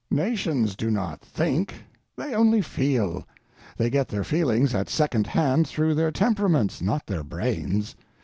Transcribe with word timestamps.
Nations 0.09 0.75
do 0.75 0.89
not 0.89 1.21
think, 1.21 1.75
they 2.15 2.33
only 2.33 2.59
feel. 2.59 3.23
They 3.77 3.91
get 3.91 4.07
their 4.07 4.23
feelings 4.23 4.73
at 4.73 4.89
second 4.89 5.27
hand 5.27 5.67
through 5.67 5.93
their 5.93 6.09
temperaments, 6.11 6.81
not 6.81 7.05
their 7.05 7.23
brains. 7.23 7.95